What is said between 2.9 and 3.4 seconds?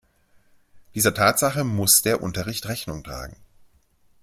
tragen.